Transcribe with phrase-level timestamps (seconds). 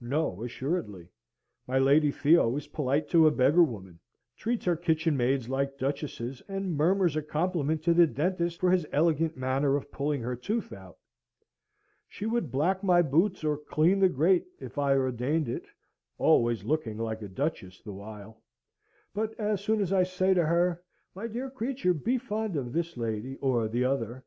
[0.00, 1.08] No, assuredly!
[1.66, 3.98] My Lady Theo is polite to a beggar woman,
[4.36, 9.36] treats her kitchenmaids like duchesses, and murmurs a compliment to the dentist for his elegant
[9.36, 10.96] manner of pulling her tooth out.
[12.06, 15.64] She would black my boots, or clean the grate, if I ordained it
[16.18, 18.40] (always looking like a duchess the while);
[19.12, 20.84] but as soon as I say to her,
[21.16, 24.22] "My dear creature, be fond of this lady, or t'other!"